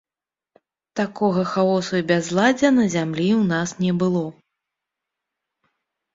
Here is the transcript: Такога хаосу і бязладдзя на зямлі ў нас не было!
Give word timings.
Такога 0.99 1.43
хаосу 1.51 1.93
і 1.99 2.05
бязладдзя 2.13 2.69
на 2.79 2.85
зямлі 2.95 3.29
ў 3.41 3.49
нас 3.53 3.69
не 3.83 3.91
было! 4.01 4.25